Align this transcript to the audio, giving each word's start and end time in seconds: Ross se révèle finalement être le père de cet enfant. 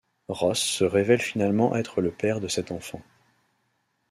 Ross 0.29 0.57
se 0.59 0.83
révèle 0.83 1.21
finalement 1.21 1.75
être 1.75 2.01
le 2.01 2.09
père 2.09 2.39
de 2.39 2.47
cet 2.47 2.71
enfant. 2.71 3.03